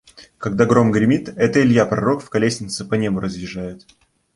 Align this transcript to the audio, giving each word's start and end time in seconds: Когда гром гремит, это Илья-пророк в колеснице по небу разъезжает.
Когда 0.39 0.65
гром 0.65 0.91
гремит, 0.91 1.29
это 1.29 1.61
Илья-пророк 1.61 2.23
в 2.23 2.29
колеснице 2.31 2.83
по 2.85 2.95
небу 2.95 3.19
разъезжает. 3.19 3.85